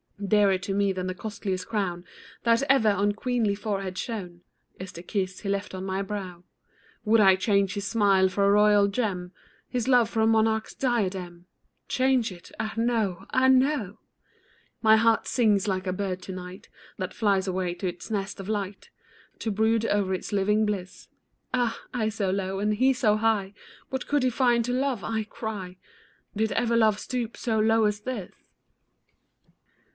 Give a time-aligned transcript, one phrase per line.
[0.23, 2.05] Dearer to me than the costliest crown
[2.43, 4.41] That ever on queenly forehead shone
[4.79, 6.43] Is the kiss he left on my brow;
[7.05, 9.31] Would I change his smile for a royal gem?
[9.67, 11.45] His love for a monarch's diadem?
[11.87, 12.51] Change it?
[12.59, 13.97] Ah, no, ah, no!
[14.81, 18.49] My heart sings like a bird to night That flies away to its nest of
[18.49, 18.89] light
[19.39, 21.09] To brood o'er its living bliss;
[21.53, 21.79] Ah!
[21.95, 23.53] I so low, and he so high,
[23.89, 25.03] What could he find to love?
[25.03, 25.77] I cry,
[26.35, 28.31] Did ever love stoop so low as this?